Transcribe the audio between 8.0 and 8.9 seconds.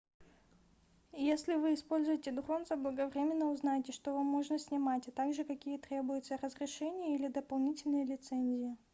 лицензии